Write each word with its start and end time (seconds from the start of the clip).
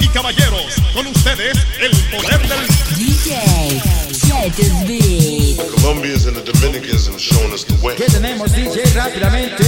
Y 0.00 0.08
caballeros, 0.08 0.82
con 0.92 1.06
ustedes 1.06 1.56
el 1.78 1.92
poder 2.10 2.40
del 2.48 2.66
DJ. 2.96 3.80
Colombians 5.76 6.26
and 6.26 6.36
the 6.36 6.42
Dominicans 6.42 7.06
have 7.06 7.20
shown 7.20 7.52
us 7.52 7.64
the 7.64 7.74
way. 7.80 7.94
¿Qué 7.94 8.06
tenemos 8.06 8.50
DJ 8.50 8.82
rápidamente? 8.94 9.64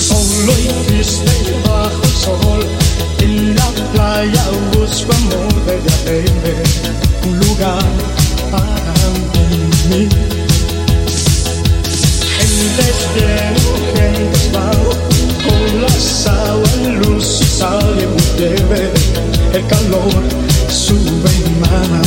Solo 0.00 0.52
hiciste 0.58 1.52
bajo 1.68 2.04
sol 2.04 2.66
en 3.20 3.54
la 3.54 3.70
playa 3.92 4.44
busco 4.72 5.12
amor 5.12 5.54
de 5.66 5.78
Un 7.28 7.38
lugar 7.38 7.84
para 8.50 8.94
mí. 9.88 10.43
Desde 12.64 13.24
el 13.48 13.56
oje 13.74 14.08
con 15.44 15.82
la 15.82 15.88
sal, 15.88 16.62
la 16.82 16.90
luz 16.92 17.26
sale, 17.58 18.08
el 19.52 19.66
calor 19.66 20.22
sube 20.68 21.34
más. 21.60 22.03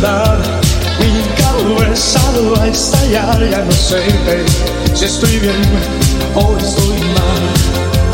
verdad. 0.00 0.38
Mi 1.00 1.22
cabeza 1.42 2.20
va 2.56 2.62
a 2.62 2.68
estallar 2.68 3.50
Ya 3.50 3.64
no 3.64 3.72
sé 3.72 4.02
si 4.94 5.04
estoy 5.04 5.38
bien 5.38 5.62
o 6.34 6.56
estoy 6.56 6.98
mal. 6.98 8.07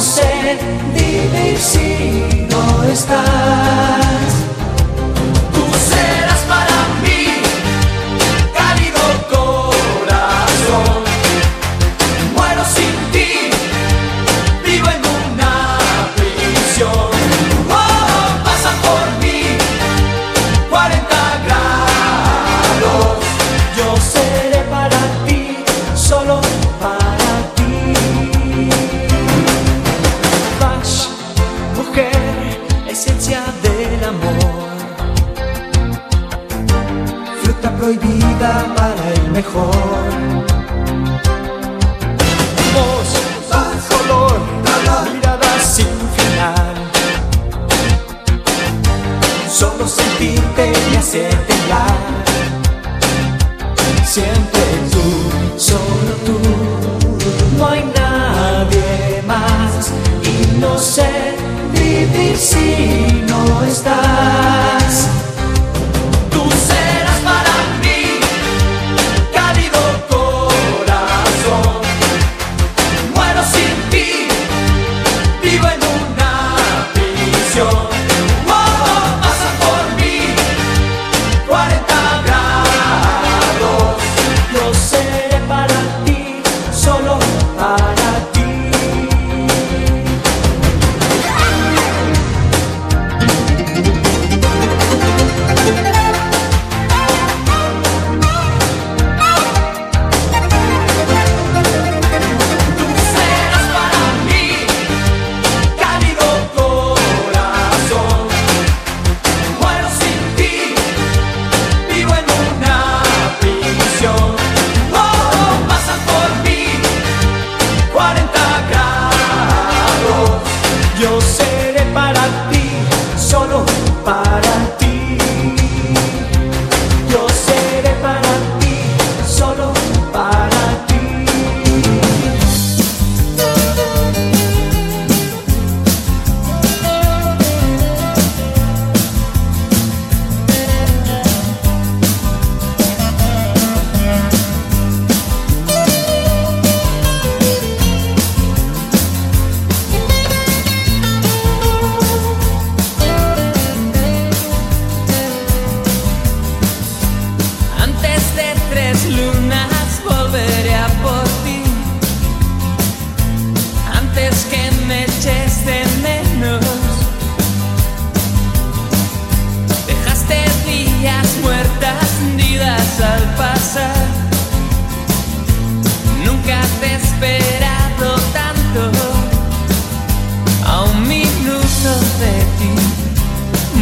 sé 0.00 0.58
vivir 0.94 1.58
si 1.58 2.46
no 2.50 2.84
estás. 2.84 4.09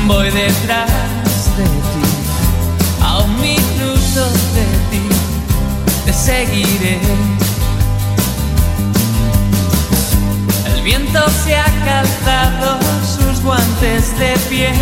Voy 0.09 0.31
detrás 0.31 0.89
de 1.59 1.65
ti, 1.65 2.07
a 3.03 3.19
un 3.19 3.41
minuto 3.43 4.25
de 4.55 4.67
ti, 4.91 5.07
te 6.07 6.13
seguiré. 6.15 6.99
El 10.65 10.83
viento 10.83 11.21
se 11.45 11.55
ha 11.55 11.67
calzado 11.85 12.79
sus 13.05 13.43
guantes 13.43 14.19
de 14.19 14.35
piel, 14.49 14.73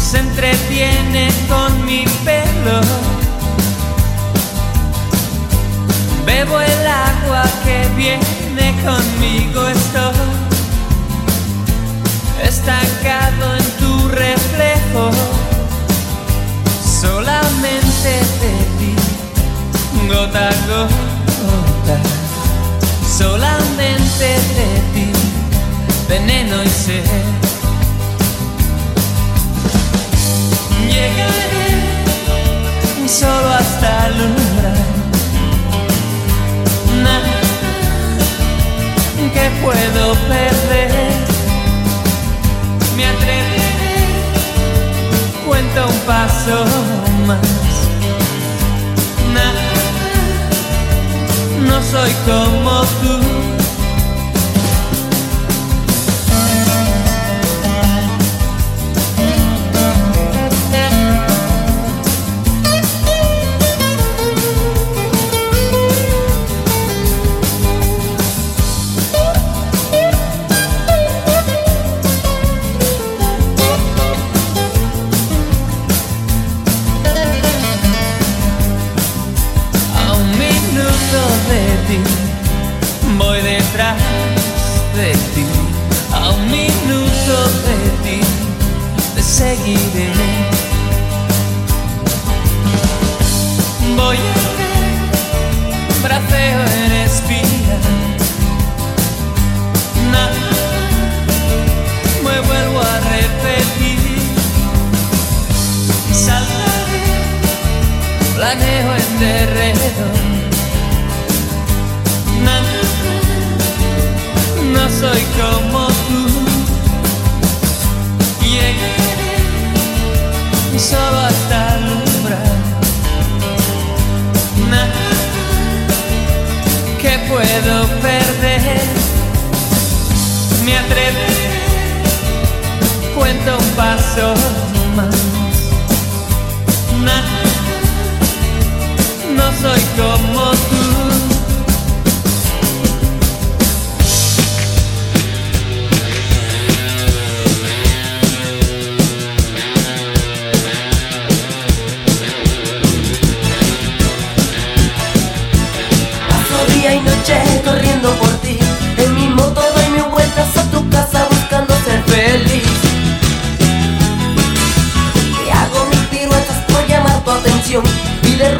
se 0.00 0.20
entretiene 0.20 1.28
con 1.48 1.84
mi 1.84 2.04
pelo. 2.24 2.80
Bebo 6.24 6.60
el 6.60 6.86
agua 6.86 7.42
que 7.64 7.88
viene 7.96 8.74
conmigo, 8.84 9.66
estoy 9.66 10.47
estancado 12.42 13.56
en 13.56 13.64
tu 13.78 14.08
reflejo, 14.08 15.10
solamente 17.00 18.20
te 18.40 18.52
vi, 18.78 18.94
gota 20.08 20.48
a 20.48 20.52
gota, 20.66 21.98
solamente 23.18 24.26
te 24.54 24.68
vi, 24.94 25.12
veneno 26.08 26.62
y 26.62 26.68
sed. 26.68 27.04
Llegaré 30.86 31.68
solo 33.06 33.48
hasta 33.52 34.06
el 34.06 34.12
umbral. 34.22 34.84
Nada 37.02 37.38
que 39.34 39.50
puedo 39.62 40.14
perder 40.28 41.17
me 42.98 43.06
atreveré, 43.06 43.62
cuenta 45.46 45.86
un 45.86 45.98
paso 46.00 46.64
más. 47.28 47.38
Nah, 49.32 49.54
no 51.68 51.80
soy 51.80 52.12
como 52.26 52.82
tú. 53.00 53.37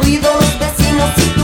Los 0.07 0.59
vecinos 0.59 1.09
y 1.17 1.38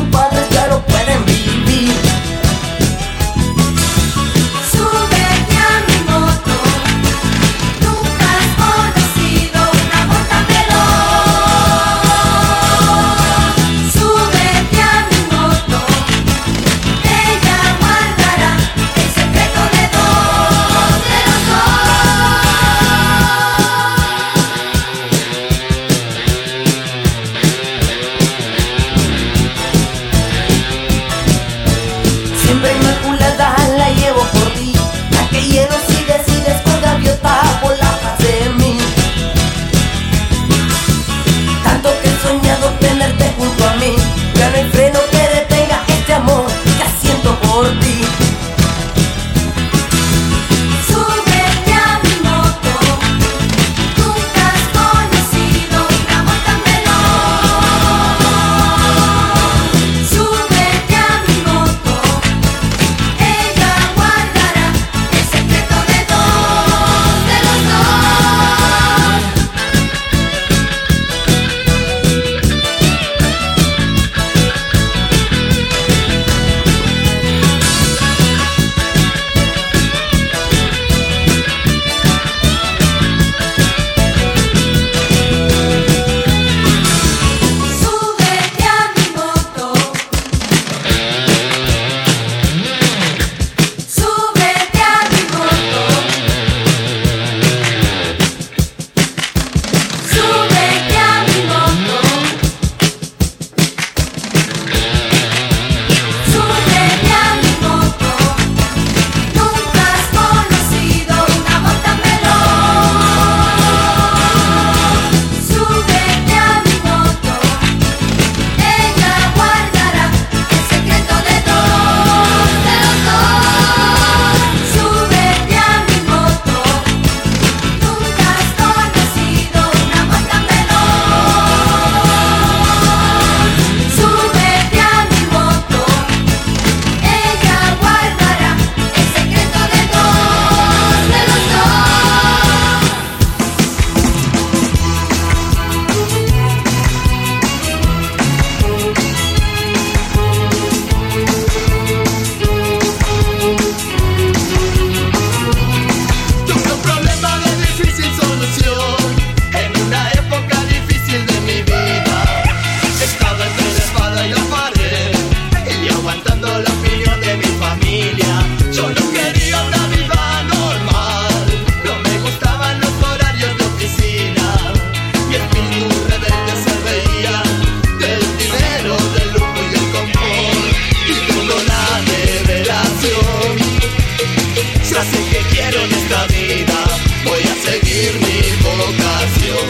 así 185.00 185.18
que 185.32 185.40
quiero 185.54 185.84
esta 185.84 186.26
vida. 186.28 186.78
Voy 187.26 187.42
a 187.42 187.56
seguir 187.68 188.14
mi 188.26 188.40
vocación. 188.64 189.68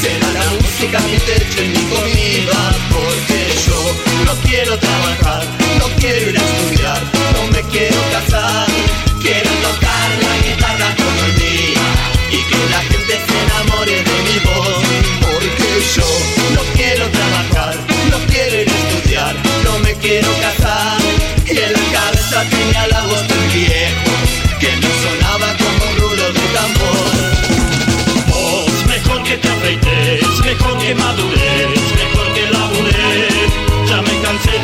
Será 0.00 0.28
la 0.32 0.50
música 0.60 0.98
mi 1.00 1.18
techo 1.18 1.62
y 1.62 1.68
mi 1.68 1.84
comida, 1.94 2.76
porque 2.90 3.40
yo 3.66 4.24
no 4.26 4.34
quiero 4.42 4.78
trabajar, 4.78 5.44
no 5.78 5.86
quiero 5.98 6.30
ir 6.30 6.38
a 6.38 6.42
estudiar, 6.42 7.02
no 7.34 7.46
me 7.52 7.62
quiero 7.70 8.03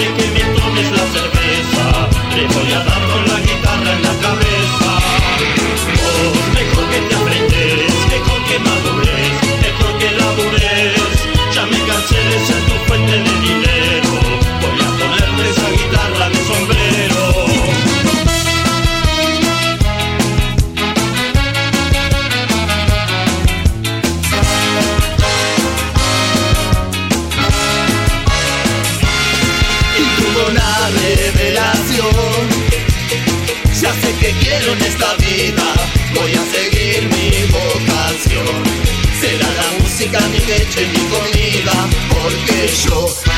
de 0.01 0.07
que 0.15 0.31
me 0.31 0.41
tomes 0.59 0.91
la 0.93 1.05
cerveza, 1.15 1.85
te 2.35 2.43
voy 2.55 2.73
a 2.73 2.79
dar 2.89 3.03
con 3.11 3.23
la 3.29 3.39
guitarra 3.41 3.93
en 3.93 4.03
la 4.03 4.20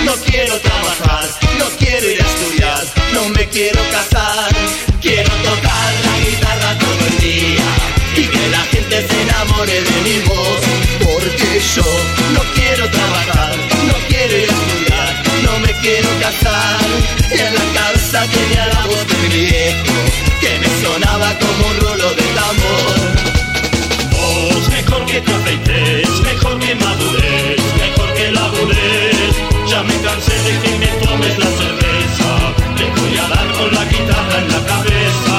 no 0.05 0.15
quiero 0.25 0.59
trabajar, 0.61 1.29
no 1.59 1.67
quiero 1.79 2.11
ir 2.11 2.23
a 2.23 2.27
estudiar, 2.27 2.85
no 3.15 3.29
me 3.31 3.49
quiero 3.49 3.81
casar. 3.91 4.53
Quiero 5.01 5.35
tocar 5.43 5.93
la 6.07 6.19
guitarra 6.25 6.79
todo 6.79 7.07
el 7.11 7.19
día 7.19 7.65
y 8.17 8.25
que 8.29 8.49
la 8.51 8.63
gente 8.73 9.09
se 9.09 9.23
enamore 9.23 9.81
de 9.83 10.01
mi 10.07 10.19
voz. 10.29 10.61
Porque 11.01 11.61
yo 11.75 11.89
no 12.35 12.41
quiero 12.55 12.89
trabajar, 12.89 13.57
no 13.89 13.95
quiero 14.09 14.37
ir 14.37 14.49
a 14.49 14.55
estudiar, 14.55 15.23
no 15.43 15.59
me 15.59 15.73
quiero 15.83 16.09
casar. 16.21 16.81
Y 17.35 17.41
en 17.41 17.55
la 17.55 17.67
casa 17.81 18.27
tenía 18.31 18.67
la 18.69 18.87
voz 18.87 19.07
de 19.09 19.17
mi 19.29 19.29
viejo 19.29 19.95
que 20.41 20.59
me 20.61 20.69
sonaba 20.85 21.37
como 21.41 21.52
con 33.63 33.75
la 33.75 33.85
guitarra 33.85 34.39
en 34.39 34.49
la 34.49 34.61
cabeza. 34.73 35.37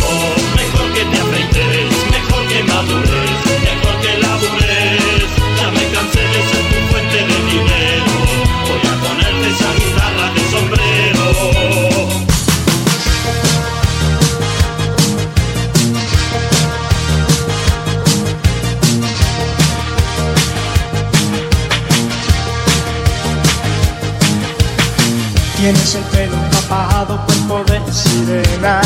Vos 0.00 0.42
mejor 0.60 0.86
que 0.94 1.04
te 1.10 1.18
afeites, 1.24 1.90
mejor 2.14 2.42
que 2.46 2.62
madures, 2.62 3.38
mejor 3.68 3.94
que 4.02 4.12
labures. 4.24 5.30
Ya 5.58 5.68
me 5.76 5.84
cansé 5.94 6.22
de 6.34 6.40
ser 6.50 6.64
tu 6.70 6.78
fuente 6.90 7.18
de 7.30 7.38
dinero, 7.50 8.14
voy 8.68 8.82
a 8.90 8.94
ponerte 9.02 9.46
esa 9.54 9.70
guitarra 9.80 10.26
de 10.34 10.42
sombrero. 10.52 11.26
Tienes 25.56 25.94
el 25.96 26.04
pelo 26.04 26.47
empapado, 26.68 27.18
cuerpo 27.24 27.64
de 27.64 27.92
sirena. 27.92 28.80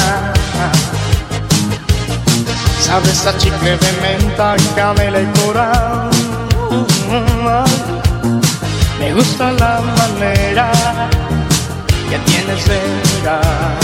Sabes 2.80 3.26
a 3.26 3.36
chicle 3.38 3.76
de 3.76 3.92
menta, 4.00 4.56
canela 4.76 5.20
y 5.20 5.26
coral. 5.40 6.10
Me 8.98 9.12
gusta 9.14 9.52
la 9.52 9.80
manera 9.98 10.70
que 12.08 12.18
tienes 12.18 12.64
de 12.66 12.80
mirar. 13.16 13.78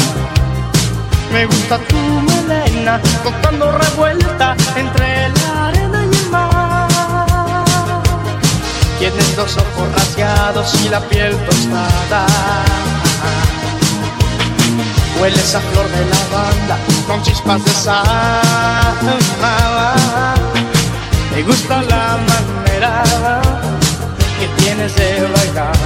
Me 1.33 1.45
gusta 1.47 1.79
tu 1.89 1.97
melena, 1.97 3.01
contando 3.23 3.73
revuelta 3.73 4.57
entre 4.77 5.29
la 5.29 5.69
arena 5.69 6.05
y 6.05 6.17
el 6.17 6.31
mar. 6.31 6.89
Tienes 8.99 9.37
los 9.37 9.57
ojos 9.57 9.93
rasgados 9.95 10.75
y 10.85 10.89
la 10.89 11.01
piel 11.01 11.37
tostada. 11.47 12.27
Hueles 15.21 15.55
a 15.55 15.61
flor 15.61 15.89
de 15.89 16.05
lavanda 16.05 16.79
con 17.07 17.23
chispas 17.23 17.65
de 17.65 17.71
sal. 17.73 18.05
Me 21.35 21.43
gusta 21.43 21.83
la 21.83 22.19
manera 22.29 23.03
que 24.39 24.47
tienes 24.63 24.95
de 24.95 25.27
bailar. 25.35 25.77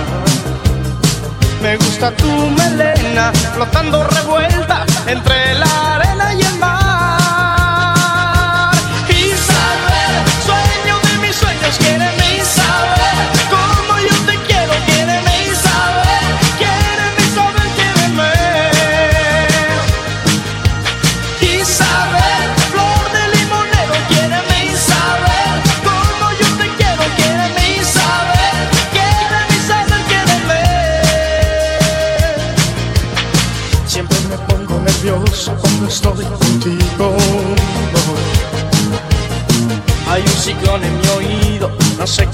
Me 1.62 1.76
gusta 1.76 2.10
tu 2.16 2.50
melena 2.58 3.32
flotando 3.54 4.04
revuelta 4.04 4.84
entre 5.06 5.54
la 5.54 5.91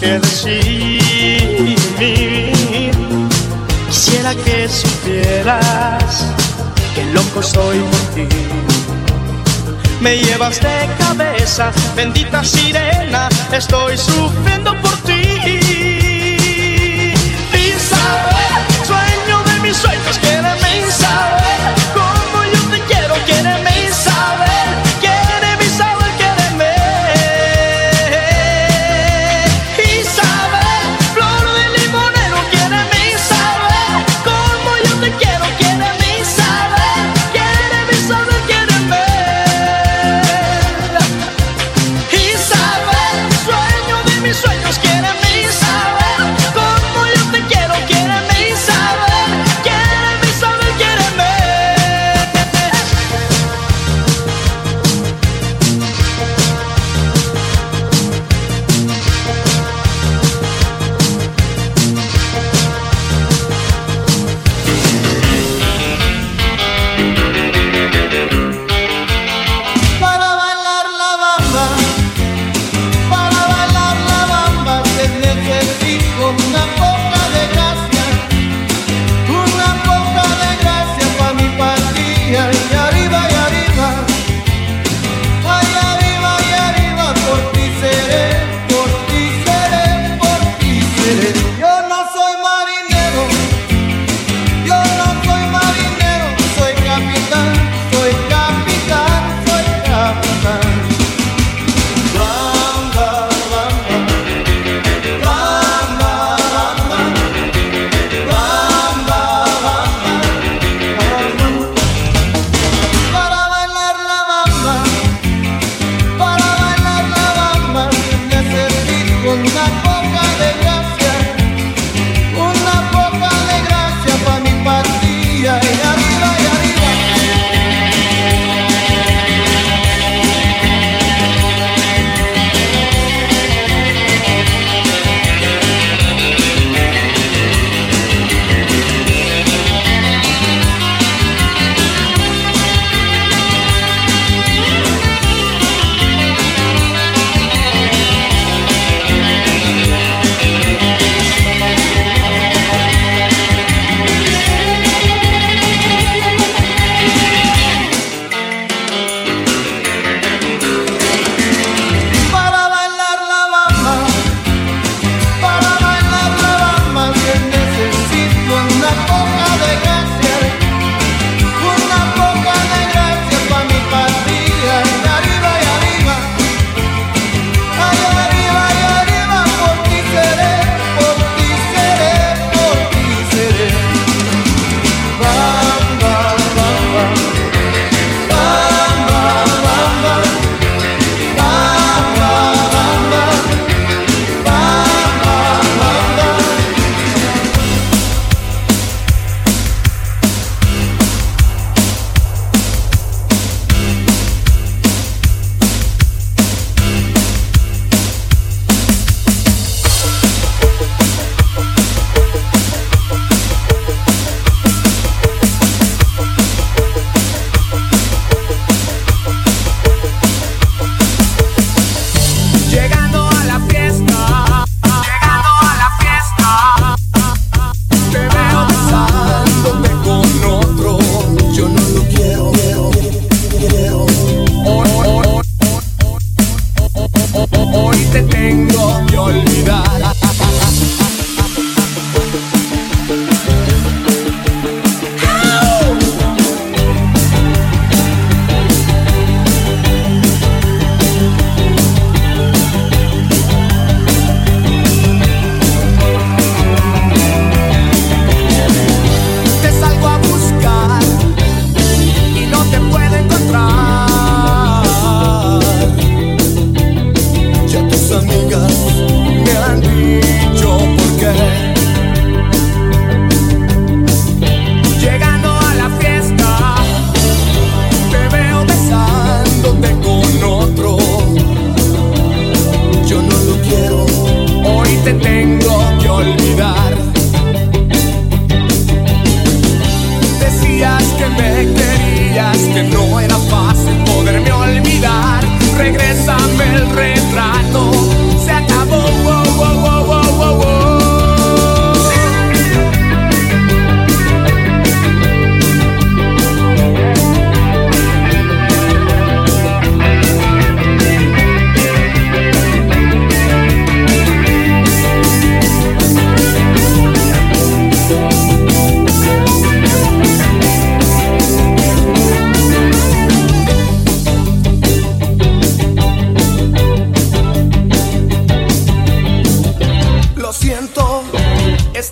qué 0.01 0.19
decir. 0.19 1.77
Quisiera 3.89 4.35
que 4.35 4.69
supieras 4.69 6.27
que 6.95 7.05
loco 7.13 7.43
soy 7.43 7.79
por 7.79 8.01
ti. 8.15 8.29
Me 10.01 10.17
llevas 10.17 10.61
de 10.61 10.89
cabeza, 10.99 11.73
bendita 11.97 12.45
sirena, 12.45 13.29
estoy 13.53 13.99
sufriendo 13.99 14.75
por 14.81 14.97
ti. 14.99 15.23
Isabel, 17.53 18.53
sueño 18.87 19.43
de 19.45 19.61
mis 19.61 19.77
sueños, 19.77 19.98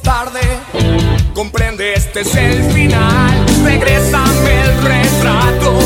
tarde. 0.07 0.41
Comprende, 1.35 1.95
este 1.95 2.21
es 2.21 2.33
el 2.37 2.63
final. 2.73 3.45
Regrésame 3.65 4.61
el 4.63 4.83
retrato. 4.83 5.86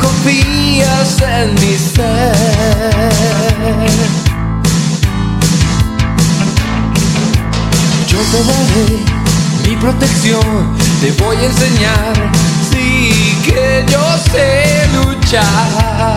Confías 0.00 1.20
en 1.22 1.54
mi 1.54 1.76
ser. 1.76 2.36
Yo 8.06 8.18
te 8.32 8.38
daré 8.44 9.04
mi 9.68 9.76
protección, 9.76 10.76
te 11.00 11.12
voy 11.22 11.36
a 11.36 11.44
enseñar, 11.46 12.14
sí 12.70 13.36
que 13.44 13.84
yo 13.90 14.02
sé 14.32 14.88
luchar. 14.94 16.16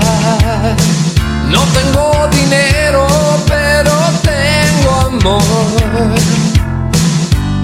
No 1.51 1.61
tengo 1.77 2.27
dinero, 2.31 3.07
pero 3.47 3.91
tengo 4.21 4.91
amor. 5.07 5.41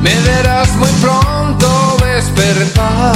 Me 0.02 0.14
verás 0.22 0.76
muy 0.76 0.90
pronto 1.02 1.98
despertar. 2.04 3.16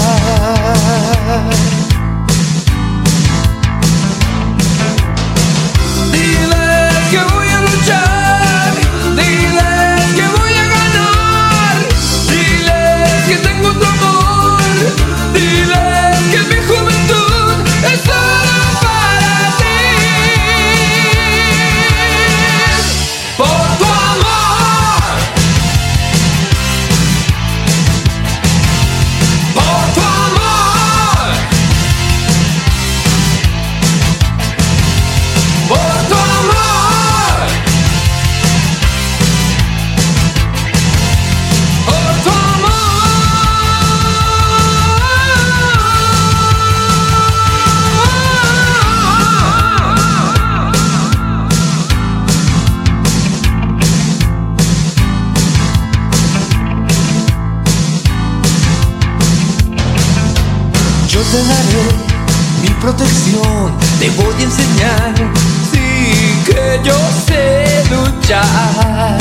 Yo 66.84 66.98
sé 67.28 67.84
luchar. 67.90 69.18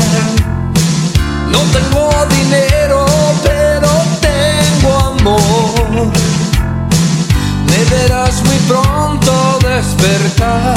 No 1.50 1.60
tengo 1.72 2.10
dinero, 2.36 3.06
pero 3.42 3.88
tengo 4.20 4.90
amor. 4.98 6.10
Me 7.66 7.84
verás 7.96 8.42
muy 8.44 8.58
pronto 8.68 9.58
despertar. 9.62 10.76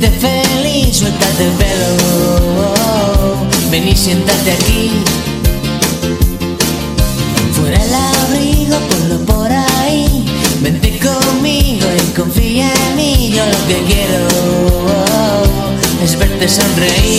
Hacerte 0.00 0.10
feliz 0.18 0.96
Suéltate 0.96 1.44
el 1.44 1.50
pelo. 1.52 1.96
Ven 3.70 3.88
y 3.88 3.96
siéntate 3.96 4.52
aquí. 4.52 4.90
Fuera 7.52 7.82
el 7.82 7.94
abrigo, 7.94 8.76
ponlo 8.88 9.18
por 9.24 9.50
ahí. 9.52 10.24
Vente 10.60 10.98
conmigo 10.98 11.86
y 11.96 12.18
confía 12.18 12.70
en 12.90 12.96
mí 12.96 13.32
Yo 13.34 13.46
lo 13.46 13.66
que 13.66 13.82
quiero 13.84 14.28
es 16.04 16.18
verte 16.18 16.46
sonreír 16.48 17.09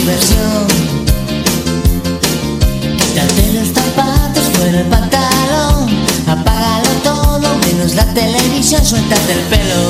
diversión. 0.00 0.66
Los 3.52 3.68
zapatos, 3.68 4.44
fuera 4.54 4.80
el 4.80 4.86
pantalón, 4.86 5.88
apágalo 6.26 6.88
todo 7.02 7.48
menos 7.66 7.94
la 7.94 8.04
televisión, 8.14 8.84
suéltate 8.84 9.32
el 9.32 9.40
pelo, 9.50 9.82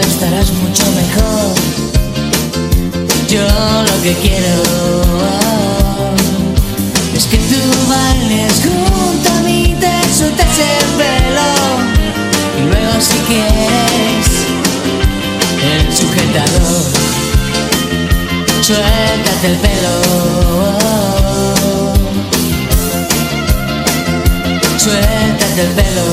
estarás 0.00 0.52
mucho 0.52 0.84
mejor. 0.92 1.54
Yo 3.28 3.42
lo 3.42 4.02
que 4.02 4.14
quiero 4.22 4.62
es 7.14 7.26
que 7.26 7.38
tú 7.38 7.60
bailes 7.88 8.54
junto 8.64 9.32
a 9.32 9.40
mí, 9.42 9.76
te 9.80 10.14
sueltes 10.16 10.58
el 10.58 10.86
pelo 11.00 11.50
y 12.58 12.62
luego 12.70 13.00
si 13.00 13.18
quieres 13.26 14.26
el 15.62 15.96
sujetador, 15.96 16.95
suéltate 18.66 19.46
el 19.46 19.56
pelo. 19.58 19.94
Suéltate 24.76 25.60
el 25.60 25.68
pelo. 25.68 26.06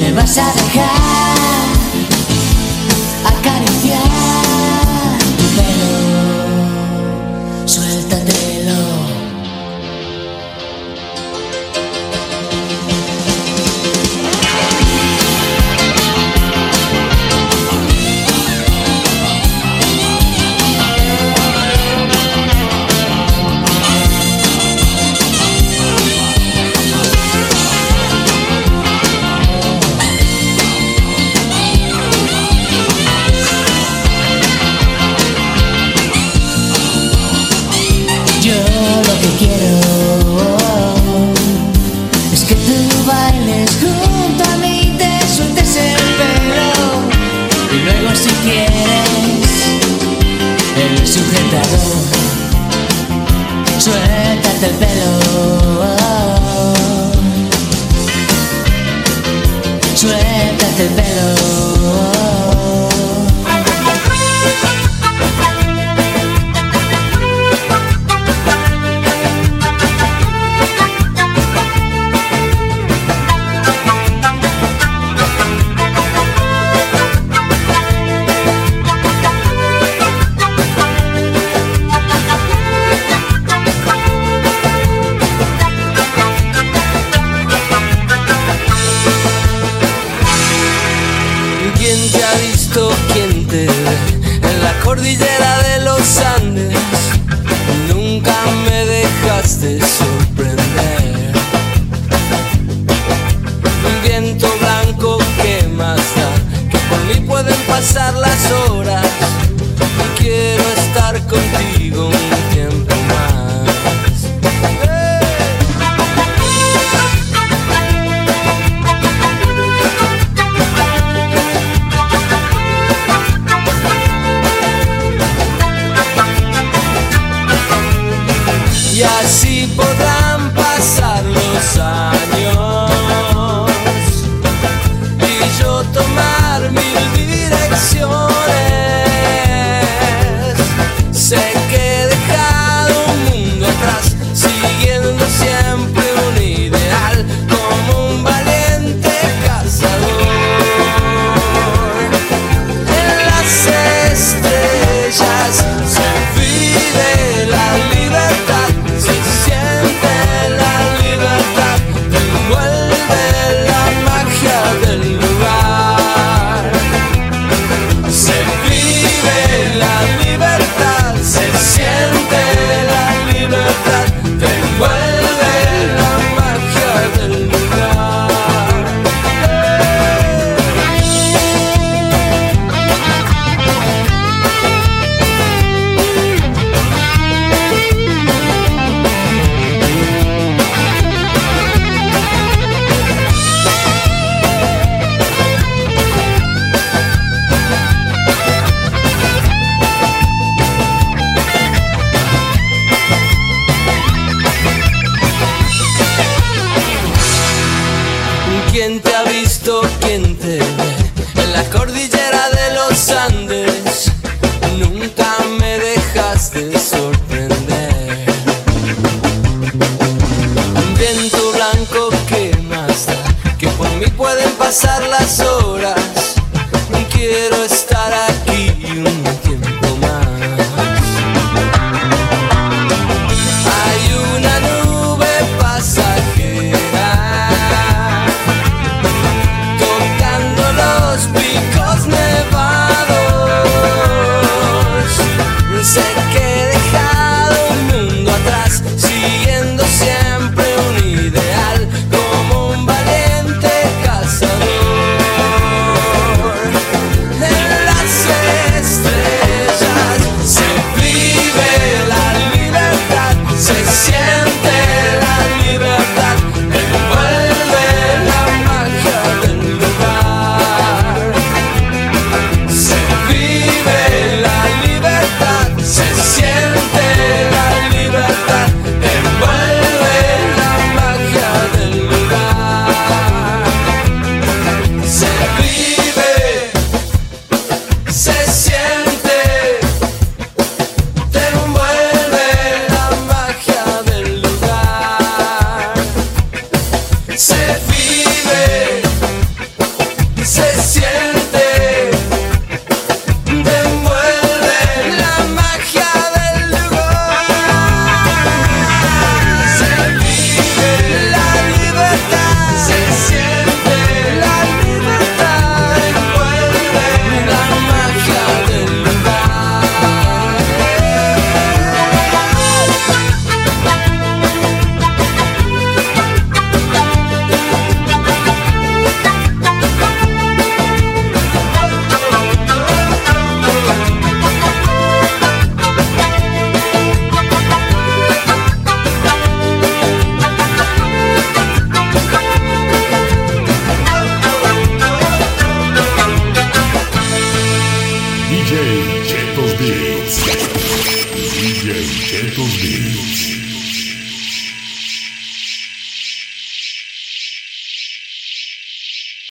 Me 0.00 0.12
vas 0.12 0.38
a 0.38 0.52
dejar. 0.54 1.31